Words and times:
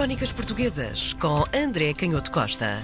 Crónicas 0.00 0.32
Portuguesas 0.32 1.12
com 1.12 1.44
André 1.54 1.92
Canhoto 1.92 2.30
Costa. 2.30 2.82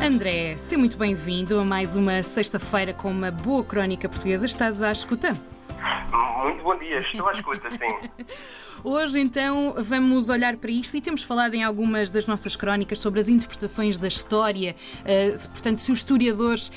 André, 0.00 0.56
seja 0.58 0.78
muito 0.78 0.96
bem-vindo 0.96 1.58
a 1.58 1.64
mais 1.64 1.96
uma 1.96 2.22
sexta-feira 2.22 2.94
com 2.94 3.10
uma 3.10 3.32
boa 3.32 3.64
crónica 3.64 4.08
portuguesa. 4.08 4.46
Estás 4.46 4.80
à 4.80 4.92
escuta? 4.92 5.36
Muito 6.44 6.62
bom 6.62 6.76
dia, 6.76 7.00
estou 7.00 7.28
à 7.28 7.32
escuta, 7.32 7.68
sim. 7.68 8.08
Hoje, 8.84 9.18
então, 9.18 9.74
vamos 9.78 10.28
olhar 10.28 10.56
para 10.56 10.70
isto 10.70 10.96
e 10.96 11.00
temos 11.00 11.22
falado 11.22 11.54
em 11.54 11.64
algumas 11.64 12.10
das 12.10 12.26
nossas 12.26 12.54
crónicas 12.54 12.98
sobre 12.98 13.18
as 13.20 13.28
interpretações 13.28 13.98
da 13.98 14.06
história. 14.06 14.76
Uh, 15.00 15.48
portanto, 15.50 15.78
se 15.78 15.90
os 15.90 15.98
historiadores 15.98 16.68
uh, 16.68 16.72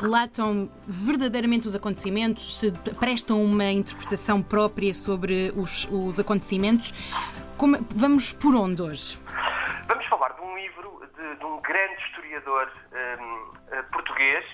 relatam 0.00 0.68
verdadeiramente 0.86 1.66
os 1.66 1.74
acontecimentos, 1.74 2.58
se 2.58 2.72
prestam 2.98 3.44
uma 3.44 3.70
interpretação 3.70 4.42
própria 4.42 4.92
sobre 4.94 5.52
os, 5.56 5.86
os 5.90 6.18
acontecimentos. 6.18 6.92
Como, 7.56 7.78
vamos 7.96 8.34
por 8.34 8.54
onde 8.54 8.82
hoje? 8.82 9.18
Vamos 9.88 10.04
falar 10.08 10.32
de 10.34 10.42
um 10.42 10.56
livro 10.58 11.02
de, 11.16 11.36
de 11.36 11.44
um 11.44 11.58
grande 11.62 12.02
historiador 12.02 12.70
um, 12.92 13.78
uh, 13.78 13.82
português. 13.92 14.44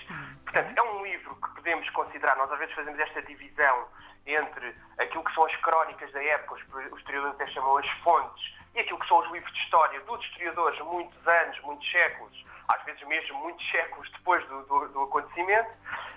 Portanto, 0.45 0.77
é 0.77 0.81
um 0.81 1.03
livro 1.03 1.35
que 1.35 1.49
podemos 1.55 1.89
considerar, 1.89 2.37
nós 2.37 2.49
às 2.49 2.59
vezes 2.59 2.73
fazemos 2.73 2.97
esta 2.97 3.21
divisão 3.23 3.87
entre 4.25 4.73
aquilo 4.97 5.21
que 5.25 5.33
são 5.33 5.45
as 5.45 5.55
crónicas 5.57 6.09
da 6.13 6.23
época, 6.23 6.55
os 6.93 6.99
historiadores 6.99 7.35
até 7.35 7.47
chamam 7.47 7.75
as 7.77 7.89
fontes, 8.05 8.53
e 8.73 8.79
aquilo 8.79 8.99
que 8.99 9.07
são 9.09 9.17
os 9.17 9.31
livros 9.33 9.51
de 9.51 9.59
história 9.59 9.99
dos 9.99 10.23
historiadores, 10.23 10.79
muitos 10.79 11.27
anos, 11.27 11.59
muitos 11.61 11.91
séculos, 11.91 12.45
às 12.73 12.85
vezes 12.85 13.03
mesmo 13.05 13.37
muitos 13.39 13.69
séculos 13.69 14.09
depois 14.11 14.47
do, 14.47 14.63
do, 14.63 14.87
do 14.87 15.01
acontecimento, 15.01 15.69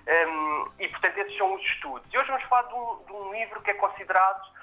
um, 0.06 0.70
e 0.78 0.88
portanto 0.88 1.18
esses 1.18 1.36
são 1.36 1.52
os 1.52 1.62
estudos. 1.62 2.14
E 2.14 2.16
hoje 2.16 2.28
vamos 2.28 2.44
falar 2.44 2.62
de 2.62 2.74
um, 2.74 3.04
de 3.06 3.12
um 3.12 3.32
livro 3.32 3.60
que 3.62 3.70
é 3.72 3.74
considerado 3.74 4.54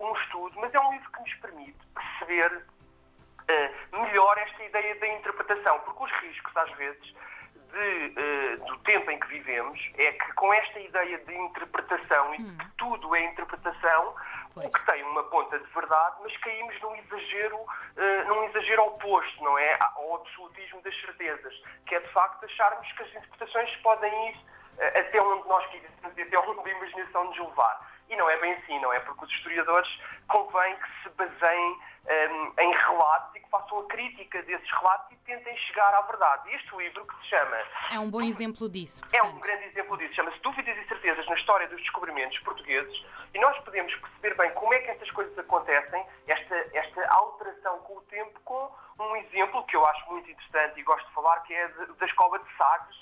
um 0.00 0.12
estudo, 0.16 0.58
mas 0.60 0.74
é 0.74 0.80
um 0.80 0.92
livro 0.92 1.10
que 1.12 1.20
nos 1.20 1.34
permite 1.34 1.78
perceber 1.94 2.52
uh, 2.56 4.02
melhor 4.02 4.38
esta 4.38 4.64
ideia 4.64 4.94
da 4.96 5.08
interpretação, 5.08 5.78
porque 5.80 6.04
os 6.04 6.12
riscos, 6.20 6.56
às 6.56 6.70
vezes, 6.72 7.14
de, 7.72 8.14
uh, 8.16 8.64
do 8.66 8.78
tempo 8.78 9.10
em 9.10 9.18
que 9.18 9.26
vivemos 9.28 9.78
é 9.98 10.12
que 10.12 10.32
com 10.32 10.52
esta 10.54 10.78
ideia 10.80 11.18
de 11.18 11.34
interpretação 11.34 12.34
e 12.34 12.42
Hum. 12.42 12.58
que 12.58 12.70
tudo 12.78 13.14
é 13.14 13.24
interpretação, 13.24 14.14
o 14.56 14.70
que 14.70 14.86
tem 14.86 15.02
uma 15.02 15.22
ponta 15.24 15.58
de 15.58 15.66
verdade, 15.66 16.16
mas 16.22 16.34
caímos 16.38 16.80
num 16.80 16.96
exagero, 16.96 17.56
uh, 17.56 18.28
num 18.28 18.44
exagero 18.44 18.84
oposto, 18.84 19.44
não 19.44 19.58
é? 19.58 19.76
Ao 19.96 20.16
absolutismo 20.16 20.80
das 20.82 20.98
certezas, 21.00 21.54
que 21.86 21.94
é 21.94 22.00
de 22.00 22.08
facto 22.12 22.44
acharmos 22.44 22.90
que 22.92 23.02
as 23.02 23.08
interpretações 23.10 23.76
podem 23.76 24.30
ir 24.30 24.36
uh, 24.36 24.98
até 24.98 25.20
onde 25.20 25.48
nós 25.48 25.66
quisermos 25.66 26.16
e 26.16 26.22
até 26.22 26.38
onde 26.38 26.70
a 26.70 26.72
imaginação 26.72 27.24
nos 27.24 27.38
levar. 27.38 27.95
E 28.08 28.16
não 28.16 28.28
é 28.30 28.36
bem 28.38 28.52
assim, 28.54 28.78
não 28.80 28.92
é? 28.92 29.00
Porque 29.00 29.24
os 29.24 29.30
historiadores 29.32 29.88
convém 30.28 30.76
que 30.76 31.02
se 31.02 31.08
baseiem 31.10 31.78
um, 32.06 32.52
em 32.60 32.72
relatos 32.72 33.34
e 33.34 33.40
que 33.40 33.50
façam 33.50 33.80
a 33.80 33.84
crítica 33.88 34.40
desses 34.44 34.70
relatos 34.70 35.10
e 35.10 35.16
tentem 35.24 35.56
chegar 35.56 35.92
à 35.92 36.02
verdade. 36.02 36.54
Este 36.54 36.76
livro, 36.76 37.04
que 37.04 37.16
se 37.16 37.30
chama 37.30 37.56
É 37.90 37.98
um 37.98 38.08
bom 38.08 38.22
exemplo 38.22 38.68
disso. 38.68 39.02
é 39.12 39.22
um 39.22 39.32
portanto. 39.32 39.42
grande 39.42 39.64
exemplo 39.66 39.96
disso. 39.98 40.14
Chama-se 40.14 40.38
Dúvidas 40.38 40.76
e 40.78 40.86
Certezas 40.88 41.26
na 41.26 41.34
História 41.34 41.66
dos 41.68 41.80
Descobrimentos 41.80 42.38
Portugueses 42.40 43.04
e 43.34 43.38
nós 43.40 43.58
podemos 43.64 43.92
perceber 43.96 44.34
bem 44.36 44.52
como 44.54 44.72
é 44.72 44.78
que 44.78 44.90
estas 44.90 45.10
coisas 45.10 45.36
acontecem, 45.38 46.06
esta, 46.28 46.54
esta 46.74 47.08
alteração 47.08 47.78
com 47.80 47.96
o 47.98 48.02
tempo, 48.02 48.38
com 48.44 48.70
um 49.00 49.16
exemplo 49.16 49.64
que 49.66 49.76
eu 49.76 49.84
acho 49.86 50.06
muito 50.10 50.30
interessante 50.30 50.78
e 50.78 50.82
gosto 50.84 51.06
de 51.08 51.12
falar, 51.14 51.40
que 51.40 51.52
é 51.54 51.68
da 51.68 52.06
Escola 52.06 52.38
de 52.38 52.56
Sagres, 52.56 52.96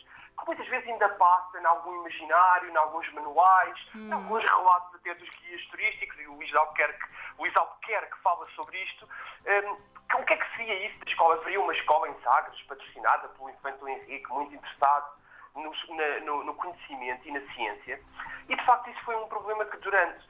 que 0.44 0.50
muitas 0.50 0.66
vezes 0.68 0.88
ainda 0.88 1.08
passa 1.10 1.58
em 1.60 1.64
algum 1.64 1.94
imaginário, 2.00 2.70
em 2.70 2.76
alguns 2.76 3.10
manuais, 3.12 3.78
em 3.94 4.12
alguns 4.12 4.44
relatos 4.44 4.94
até 4.94 5.14
dos 5.14 5.28
guias 5.30 5.64
turísticos, 5.66 6.18
e 6.20 6.26
o 6.26 6.34
Luís 6.34 6.54
Albuquerque, 6.54 7.04
Luís 7.38 7.52
Albuquerque 7.56 8.16
fala 8.22 8.44
sobre 8.50 8.78
isto. 8.82 9.08
Hum, 9.46 9.76
que- 10.08 10.16
o 10.16 10.24
que 10.24 10.32
é 10.34 10.36
que 10.36 10.56
seria 10.56 10.86
isso 10.86 10.98
da 11.04 11.10
escola? 11.10 11.34
Haveria 11.36 11.60
uma 11.60 11.72
escola 11.74 12.08
em 12.08 12.20
Sagres, 12.22 12.60
patrocinada 12.62 13.28
pelo 13.28 13.50
Infante 13.50 13.84
Henrique, 13.84 14.30
muito 14.32 14.54
interessado 14.54 15.23
no, 15.54 15.72
na- 15.96 16.20
no- 16.20 16.44
no 16.44 16.54
conhecimento 16.54 17.26
e 17.28 17.32
na 17.32 17.40
ciência. 17.54 18.00
E, 18.48 18.56
de 18.56 18.64
facto, 18.64 18.90
isso 18.90 19.00
foi 19.04 19.14
um 19.16 19.28
problema 19.28 19.64
que 19.66 19.76
durante 19.78 20.26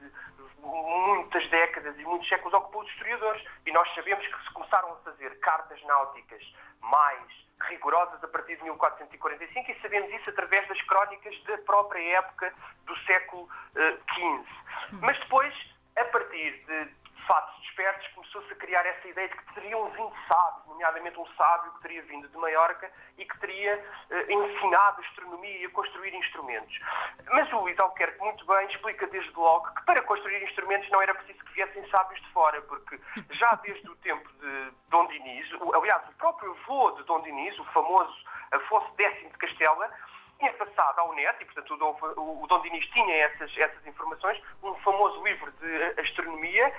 muitas 0.61 1.47
décadas 1.49 1.97
e 1.99 2.03
muitos 2.03 2.27
séculos 2.27 2.53
ocupou 2.53 2.81
os 2.81 2.89
historiadores. 2.91 3.43
E 3.65 3.71
nós 3.71 3.93
sabemos 3.93 4.25
que 4.25 4.43
se 4.43 4.53
começaram 4.53 4.91
a 4.93 4.95
fazer 4.97 5.39
cartas 5.39 5.81
náuticas 5.83 6.41
mais 6.81 7.21
rigorosas 7.69 8.23
a 8.23 8.27
partir 8.27 8.57
de 8.57 8.63
1445 8.63 9.71
e 9.71 9.81
sabemos 9.81 10.11
isso 10.13 10.29
através 10.29 10.67
das 10.67 10.81
crónicas 10.83 11.41
da 11.43 11.57
própria 11.59 12.17
época 12.17 12.53
do 12.85 12.95
século 13.05 13.49
XV. 14.13 14.45
Mas 15.01 15.17
depois, 15.19 15.53
a 15.97 16.05
partir 16.05 16.51
de 16.65 16.89
fatos 17.25 17.59
despertos, 17.61 18.07
começou-se 18.09 18.51
a 18.51 18.55
criar 18.55 18.85
essa 18.85 19.07
ideia 19.07 19.27
de 19.27 19.35
que 19.35 19.53
teriam 19.53 19.89
vindo 19.91 20.13
sábios, 20.27 20.67
nomeadamente 20.67 21.19
um 21.19 21.25
sábio 21.35 21.71
que 21.73 21.81
teria 21.81 22.01
vindo 22.03 22.27
de 22.27 22.37
Maiorca 22.37 22.91
e 23.17 23.25
que 23.25 23.39
teria 23.39 23.73
eh, 24.09 24.33
ensinado 24.33 25.01
astronomia 25.01 25.57
e 25.57 25.65
a 25.65 25.69
construir 25.71 26.13
instrumentos. 26.13 26.79
Mas 27.31 27.51
o 27.53 27.59
Luís 27.59 27.77
Albuquerque 27.79 28.19
muito 28.19 28.45
bem 28.45 28.67
explica 28.67 29.07
desde 29.07 29.31
logo 29.33 29.73
que 29.73 29.85
para 29.85 30.01
construir 30.03 30.43
instrumentos 30.43 30.89
não 30.91 31.01
era 31.01 31.13
preciso 31.13 31.43
que 31.45 31.53
viessem 31.53 31.87
sábios 31.89 32.21
de 32.21 32.29
fora, 32.29 32.61
porque 32.63 32.99
já 33.31 33.55
desde 33.63 33.89
o 33.89 33.95
tempo 33.97 34.29
de 34.33 34.71
Dom 34.89 35.07
Dinis, 35.07 35.47
aliás, 35.73 36.07
o 36.09 36.13
próprio 36.13 36.51
avô 36.51 36.91
de 36.91 37.03
Dom 37.03 37.21
Dinis, 37.21 37.57
o 37.59 37.65
famoso 37.65 38.15
Afonso 38.51 38.93
X 38.97 39.31
de 39.31 39.37
Castela, 39.37 39.91
ao 40.83 41.13
net, 41.13 41.41
e 41.41 41.45
portanto 41.45 41.73
o 41.73 41.77
Dom, 41.77 41.97
o- 42.43 42.47
Dom 42.47 42.61
Dinis 42.61 42.85
tinha 42.87 43.15
essas, 43.25 43.51
essas 43.57 43.85
informações, 43.87 44.41
um 44.63 44.73
famoso 44.75 45.23
livro 45.23 45.51
de 45.53 46.01
astronomia 46.01 46.73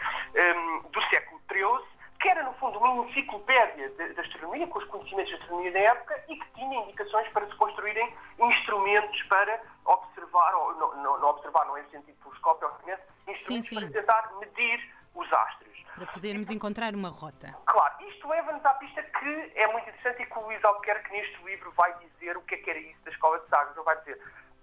hum, 0.57 0.83
do 0.91 1.03
século 1.09 1.41
XIII, 1.51 1.97
que 2.21 2.29
era 2.31 2.43
no 2.45 2.55
fundo 2.55 2.79
uma 2.79 3.05
enciclopédia 3.07 3.91
da 4.15 4.23
astronomia, 4.23 4.67
com 4.67 4.79
os 4.79 4.85
conhecimentos 4.87 5.29
de 5.35 5.41
astronomia 5.41 5.73
da 5.73 5.79
época, 5.81 6.25
e 6.29 6.37
que 6.39 6.51
tinha 6.55 6.81
indicações 6.81 7.29
para 7.29 7.47
se 7.47 7.55
construírem 7.57 8.15
instrumentos 8.39 9.23
para 9.25 9.61
observar, 9.85 10.55
ou 10.55 10.75
não, 10.77 10.97
não- 10.97 11.19
não 11.21 11.29
observar, 11.29 11.67
não 11.67 11.77
é 11.77 11.83
sentido 11.85 12.17
telescópio, 12.23 12.69
obviamente, 12.69 13.03
instrumentos 13.29 13.69
sim. 13.69 13.75
para 13.81 13.91
tentar 13.91 14.33
medir 14.41 14.95
os 15.15 15.33
astros. 15.33 15.76
Para 15.97 16.07
podermos 16.13 16.51
encontrar 16.51 16.95
uma 16.95 17.09
rota. 17.09 17.57
Claro, 17.65 17.95
isto 18.07 18.29
leva-nos 18.29 18.63
à 18.67 18.75
pista 18.75 19.03
que 19.03 19.53
é 19.55 19.67
muito 19.73 19.89
interessante 19.89 20.23
e 20.23 20.27
que 20.27 20.39
o 20.39 20.43
Luís 20.43 20.63
Albuquerque 20.63 21.11
neste 21.11 21.43
livro 21.43 21.73
vai 21.73 21.91
dizer 21.99 22.37
o 22.37 22.43
que 22.43 22.55
é 22.55 22.59
que 22.59 22.69
era 22.69 22.79
isso 22.79 23.03
da 23.03 23.11
Escola 23.11 23.41
de 23.41 23.49
Sagres. 23.49 23.75
Ele 23.75 23.85
vai 23.85 23.99
dizer, 24.01 24.21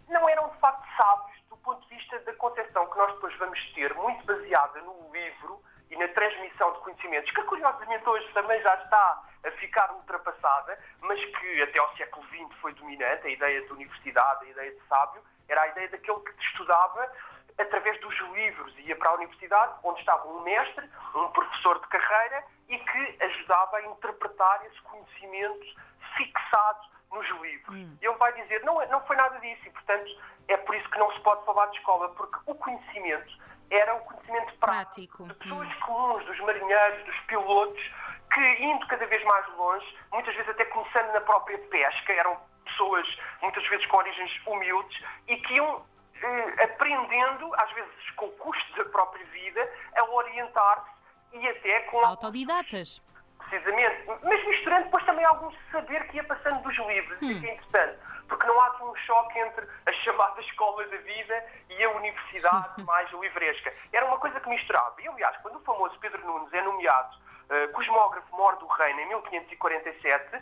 não 0.10 0.30
eram 0.30 0.48
de 0.50 0.58
facto 0.60 0.88
sábios 0.96 1.42
do 1.50 1.58
ponto 1.58 1.82
de 1.88 1.96
vista 1.96 2.20
da 2.20 2.34
concepção 2.34 2.88
que 2.88 2.98
nós 3.00 3.12
depois 3.16 3.36
vamos 3.38 3.74
ter, 3.74 3.94
muito 3.96 4.24
baseada 4.26 4.80
no 4.82 5.12
livro 5.12 5.60
e 5.90 5.98
na 5.98 6.08
transmissão 6.10 6.72
de 6.74 6.80
conhecimentos, 6.80 7.32
que 7.32 7.44
curiosamente 7.44 8.08
hoje 8.08 8.32
também 8.34 8.62
já 8.62 8.76
está 8.76 9.24
a 9.44 9.52
ficar 9.52 9.92
ultrapassada, 9.92 10.78
mas 11.02 11.20
que 11.20 11.64
até 11.64 11.80
ao 11.80 11.96
século 11.96 12.26
XX 12.28 12.56
foi 12.62 12.74
dominante, 12.74 13.28
a 13.28 13.30
ideia 13.30 13.62
de 13.62 13.72
universidade, 13.72 14.46
a 14.46 14.50
ideia 14.50 14.72
de 14.72 14.82
sábio, 14.88 15.22
era 15.48 15.62
a 15.62 15.68
ideia 15.68 15.90
daquele 15.90 16.20
que 16.20 16.44
estudava 16.46 17.12
através 17.58 18.00
dos 18.02 18.18
livros, 18.31 18.74
ia 18.80 18.96
para 18.96 19.12
a 19.12 19.14
universidade, 19.16 19.74
onde 19.84 20.00
estava 20.00 20.28
um 20.28 20.41
mestre, 20.41 20.90
um 21.16 21.28
professor 21.30 21.80
de 21.80 21.88
carreira, 21.88 22.44
e 22.69 22.78
que 22.80 23.18
ajudava 23.24 23.78
a 23.78 23.81
interpretar 23.86 24.66
esse 24.66 24.81
conhecimento 24.81 25.66
fixado 26.18 26.80
nos 27.12 27.28
livros. 27.42 27.75
E 28.02 28.06
ele 28.06 28.16
vai 28.18 28.34
dizer, 28.34 28.63
não, 28.63 28.81
é- 28.81 28.88
não 28.88 29.02
foi 29.06 29.16
nada 29.16 29.40
disso, 29.40 29.62
e 29.68 29.69
portanto 29.72 30.09
é 30.47 30.58
por 30.58 30.75
isso 30.75 30.90
que 30.90 30.97
não 31.00 31.12
se 31.13 31.19
pode 31.22 31.46
falar 31.46 31.68
de 31.68 31.78
escola, 31.78 32.09
porque 32.09 32.38
o 32.47 32.56
conhecimento 32.56 33.38
era 33.69 33.94
o 33.96 34.00
conhecimento 34.02 34.53
prático, 34.58 35.18
Prático. 35.18 35.28
de 35.28 35.34
pessoas 35.36 35.74
comuns, 35.86 36.25
dos 36.25 36.40
marinheiros, 36.42 37.06
dos 37.06 37.19
pilotos, 37.22 37.92
que 38.34 38.42
indo 38.63 38.88
cada 38.88 39.06
vez 39.06 39.24
mais 39.25 39.47
longe, 39.56 39.97
muitas 40.12 40.34
vezes 40.36 40.50
até 40.50 40.66
começando 40.66 41.12
na 41.13 41.22
própria 41.22 41.58
pesca, 41.69 42.13
eram 42.13 42.40
pessoas 42.66 43.08
muitas 43.42 43.66
vezes 43.68 43.86
com 43.88 43.97
origens 43.97 44.31
humildes 44.47 45.03
e 45.28 45.38
que 45.38 45.53
iam 45.53 45.86
eh, 46.24 46.64
aprendendo, 46.64 47.52
às 47.58 47.72
vezes 47.74 48.10
com 48.16 48.26
o 48.26 48.32
custo 48.32 48.76
da 48.78 48.90
própria 48.90 49.26
vida, 49.26 49.70
a 49.98 50.06
orientar-se 50.06 50.92
e 51.34 51.48
até 51.48 51.80
com 51.82 52.06
Autodidatas. 52.06 53.02
precisamente, 53.40 54.06
mas 54.24 54.48
misturando 54.48 54.86
depois 54.86 55.06
também 55.06 55.25
algum 55.25 55.52
saber 55.72 56.08
que 56.08 56.18
ia 56.18 56.24
passando 56.24 56.62
dos 56.62 56.78
livros, 56.88 57.22
isso 57.22 57.38
é 57.38 57.40
que 57.42 57.48
é 57.48 57.54
interessante, 57.56 58.00
porque 58.28 58.48
não 58.48 58.60
há 58.62 58.68
aqui 58.68 58.84
um 58.84 58.96
choque 58.96 59.40
entre 59.40 59.68
a 59.86 59.94
chamada 60.04 60.42
escola 60.42 60.86
da 60.88 60.98
vida 60.98 61.46
e 61.70 61.84
a 61.84 61.90
universidade 61.92 62.84
mais 62.86 63.12
livresca. 63.12 63.74
Era 63.92 64.06
uma 64.06 64.18
coisa 64.18 64.40
que 64.40 64.50
misturava. 64.50 64.96
E, 65.02 65.08
aliás, 65.08 65.36
quando 65.38 65.58
o 65.58 65.62
famoso 65.62 65.98
Pedro 66.00 66.24
Nunes 66.26 66.54
é 66.54 66.62
nomeado 66.62 67.18
eh, 67.50 67.68
cosmógrafo 67.68 68.36
mor 68.36 68.56
do 68.58 68.68
reino 68.68 69.00
em 69.02 69.08
1547, 69.08 70.42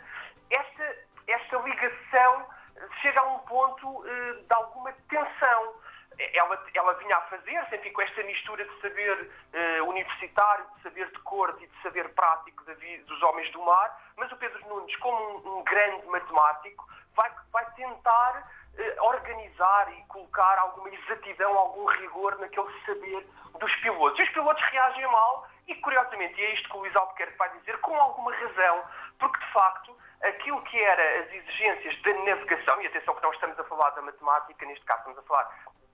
esta, 0.50 0.96
esta 1.26 1.56
ligação 1.58 2.46
eh, 2.76 2.88
chega 3.00 3.20
a 3.20 3.24
um 3.24 3.38
ponto 3.40 4.06
eh, 4.06 4.32
de 4.34 4.54
alguma 4.54 4.92
tensão 5.08 5.74
ela, 6.18 6.66
ela 6.74 6.91
vinha 7.02 7.16
a 7.16 7.20
fazer, 7.22 7.68
enfim, 7.72 7.92
com 7.92 8.02
esta 8.02 8.22
mistura 8.22 8.64
de 8.64 8.80
saber 8.80 9.30
eh, 9.52 9.82
universitário, 9.82 10.66
de 10.76 10.82
saber 10.82 11.10
de 11.10 11.18
corte 11.20 11.64
e 11.64 11.66
de 11.66 11.82
saber 11.82 12.08
prático 12.14 12.64
vida, 12.74 13.04
dos 13.04 13.22
homens 13.22 13.50
do 13.52 13.62
mar, 13.62 14.00
mas 14.16 14.30
o 14.32 14.36
Pedro 14.36 14.60
Nunes, 14.68 14.94
como 14.96 15.18
um, 15.18 15.58
um 15.58 15.64
grande 15.64 16.06
matemático, 16.06 16.86
vai, 17.14 17.30
vai 17.52 17.64
tentar 17.72 18.48
eh, 18.78 18.96
organizar 19.00 19.92
e 19.92 20.02
colocar 20.04 20.58
alguma 20.58 20.88
exatidão, 20.88 21.56
algum 21.56 21.84
rigor 21.86 22.38
naquele 22.38 22.68
saber 22.86 23.26
dos 23.58 23.74
pilotos. 23.76 24.18
E 24.18 24.22
os 24.22 24.30
pilotos 24.30 24.62
reagem 24.70 25.06
mal 25.06 25.46
E, 25.68 25.74
curiosamente, 25.76 26.40
e 26.40 26.44
é 26.44 26.54
isto 26.54 26.68
que 26.68 26.76
o 26.76 26.80
Luís 26.80 26.96
Albuquerque 26.96 27.38
vai 27.38 27.48
dizer, 27.58 27.78
com 27.78 27.94
alguma 27.96 28.34
razão, 28.34 28.82
porque, 29.18 29.38
de 29.38 29.52
facto, 29.52 29.96
aquilo 30.22 30.60
que 30.62 30.78
era 30.78 31.22
as 31.22 31.32
exigências 31.32 32.02
da 32.02 32.14
navegação, 32.14 32.82
e 32.82 32.86
atenção 32.86 33.14
que 33.14 33.22
não 33.22 33.32
estamos 33.32 33.58
a 33.58 33.64
falar 33.64 33.90
da 33.90 34.02
matemática, 34.02 34.66
neste 34.66 34.84
caso 34.84 35.00
estamos 35.00 35.18
a 35.18 35.22
falar 35.22 35.48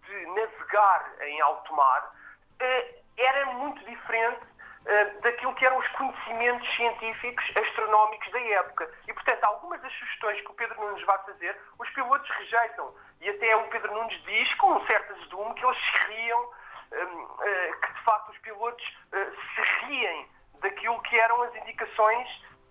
de 0.08 0.26
navegar 0.26 1.12
em 1.20 1.40
alto 1.42 1.74
mar, 1.74 2.14
eh, 2.60 2.94
era 3.16 3.46
muito 3.46 3.84
diferente 3.84 4.40
eh, 4.86 5.04
daquilo 5.20 5.54
que 5.54 5.66
eram 5.66 5.76
os 5.78 5.88
conhecimentos 5.88 6.76
científicos 6.76 7.44
astronómicos 7.60 8.30
da 8.32 8.40
época. 8.40 8.90
E, 9.06 9.12
portanto, 9.12 9.44
algumas 9.44 9.80
das 9.82 9.92
sugestões 9.92 10.40
que 10.40 10.50
o 10.50 10.54
Pedro 10.54 10.80
Nunes 10.80 11.04
vai 11.04 11.18
fazer, 11.24 11.56
os 11.78 11.90
pilotos 11.90 12.28
rejeitam. 12.30 12.94
E 13.20 13.28
até 13.28 13.56
o 13.56 13.68
Pedro 13.68 13.92
Nunes 13.92 14.22
diz, 14.24 14.54
com 14.54 14.72
um 14.72 14.86
certo 14.86 15.12
azedume, 15.12 15.54
que 15.54 15.64
eles 15.64 15.78
se 15.78 16.08
riam, 16.08 16.50
eh, 16.92 17.72
que 17.82 17.92
de 17.92 18.00
facto 18.02 18.30
os 18.30 18.38
pilotos 18.38 18.98
se 19.10 19.86
riem 19.86 20.28
daquilo 20.60 21.00
que 21.02 21.18
eram 21.18 21.42
as 21.42 21.54
indicações 21.56 22.28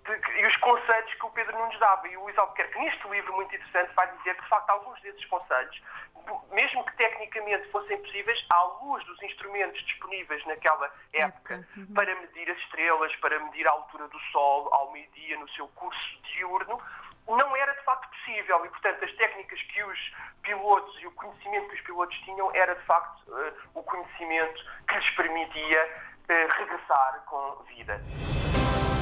e 0.09 0.45
os 0.45 0.55
conselhos 0.57 1.13
que 1.13 1.25
o 1.25 1.29
Pedro 1.31 1.57
Nunes 1.57 1.79
dava. 1.79 2.07
E 2.07 2.17
o 2.17 2.23
Luís 2.23 2.37
Albuquerque, 2.37 2.79
neste 2.79 3.07
livro 3.09 3.33
muito 3.33 3.55
interessante, 3.55 3.93
vai 3.95 4.07
dizer 4.17 4.35
que, 4.35 4.41
de 4.41 4.49
facto, 4.49 4.69
alguns 4.69 5.01
desses 5.01 5.25
conselhos, 5.25 5.81
mesmo 6.51 6.85
que 6.85 6.95
tecnicamente 6.97 7.69
fossem 7.69 7.97
possíveis, 8.01 8.45
à 8.51 8.63
luz 8.81 9.03
dos 9.05 9.21
instrumentos 9.23 9.79
disponíveis 9.85 10.45
naquela 10.45 10.91
época. 11.13 11.67
Uhum. 11.77 11.93
para 11.93 12.13
medir 12.15 12.49
as 12.49 12.57
estrelas, 12.59 13.15
para 13.17 13.39
medir 13.39 13.67
a 13.67 13.71
altura 13.71 14.07
do 14.07 14.19
Sol 14.31 14.69
ao 14.73 14.91
meio-dia 14.91 15.37
no 15.37 15.49
seu 15.49 15.67
curso 15.69 16.21
diurno, 16.33 16.81
não 17.27 17.55
era 17.55 17.73
de 17.73 17.83
facto 17.83 18.09
possível 18.09 18.65
e, 18.65 18.69
portanto, 18.69 19.03
as 19.03 19.11
técnicas 19.13 19.61
que 19.61 19.83
os 19.83 19.99
pilotos 20.41 21.01
e 21.01 21.07
o 21.07 21.11
conhecimento 21.11 21.67
que 21.69 21.75
os 21.75 21.81
pilotos 21.81 22.17
tinham 22.19 22.49
era 22.53 22.75
de 22.75 22.85
facto 22.85 23.21
uh, 23.27 23.53
o 23.73 23.83
conhecimento 23.83 24.63
que 24.87 24.95
lhes 24.95 25.09
permitia 25.11 26.03
uh, 26.29 26.57
regressar 26.57 27.23
com 27.25 27.63
vida. 27.63 28.01